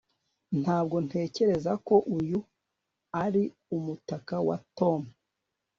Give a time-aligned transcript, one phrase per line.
[0.61, 2.39] ntabwo ntekereza ko uyu
[3.23, 3.43] ari
[3.75, 5.01] umutaka wa tom